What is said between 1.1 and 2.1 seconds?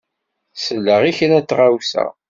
kra n tɣawsa.